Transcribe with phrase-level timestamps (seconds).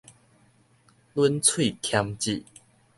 [1.13, 2.43] 忍喙儉舌